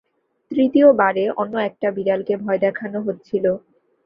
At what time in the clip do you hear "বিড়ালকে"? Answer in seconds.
1.91-2.33